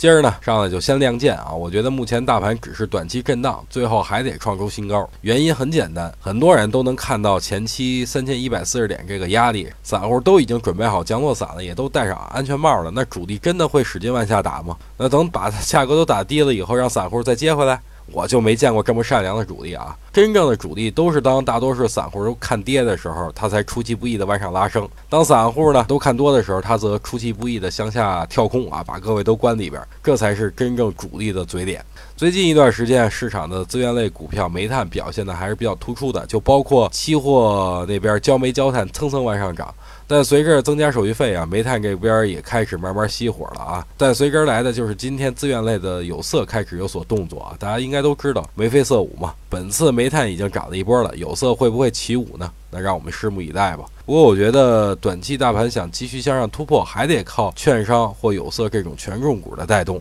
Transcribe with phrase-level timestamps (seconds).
[0.00, 1.52] 今儿呢，上来就先亮剑啊！
[1.52, 5.06] 我觉得目前大盘只是短期震荡，最后还得创出新高。
[5.20, 12.90] 原因很简单，很多人都能看到前期三千一百四十点这个压力，散户都已经准备好降落伞了，也都戴上安全帽了。
[12.90, 14.74] 那主力真的会使劲往下打吗？
[14.96, 17.78] 那等把价格都打低了以后，让散户再接回来？
[18.10, 19.94] 我就没见过这么善良的主力啊！
[20.12, 29.80] 真正的主力都是当大多数散户都看跌的时候，他才出其不意的往上拉升；当散户呢都看多的时候，他则出其不意的向下跳空啊，把各位都关里边。
[30.02, 31.84] 这才是真正主力的嘴脸。
[32.16, 39.72] 最近一段时间，市场的资源类股票煤炭表现的还是比较突出的，就包括期货那边焦煤焦炭蹭蹭往上涨。
[40.08, 43.86] 但随着增加手续费啊，煤炭这边也开始慢慢熄火了啊。
[43.96, 47.54] 但随之而来的就是今天资源类的有色开始有所动作啊。
[47.60, 49.32] 大家应该都知道眉飞色舞嘛。
[49.50, 52.48] 本次煤炭已经涨了一波了，有色会不会起舞呢？
[52.70, 53.84] 那让我们拭目以待吧。
[54.06, 60.00] 不过我觉得短期大盘想继续向上突破，还得靠券商或有色这种权重股的带动。